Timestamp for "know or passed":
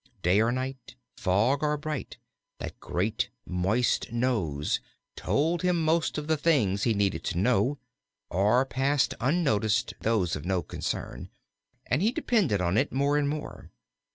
7.37-9.13